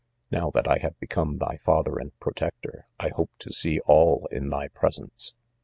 Now, 0.31 0.49
that 0.55 0.67
I 0.67 0.79
have 0.79 0.97
be 0.99 1.05
come 1.05 1.37
thy 1.37 1.57
father 1.57 1.99
and 1.99 2.19
protector, 2.19 2.87
I 2.99 3.09
hope 3.09 3.29
to 3.37 3.53
see 3.53 3.79
all 3.81 4.27
in 4.31 4.49
thy 4.49 4.69
presence. 4.69 5.35